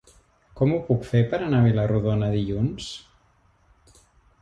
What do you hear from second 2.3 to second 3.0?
dilluns?